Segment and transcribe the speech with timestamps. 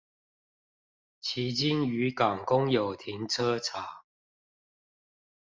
[1.19, 3.85] 旗津漁港公有停車場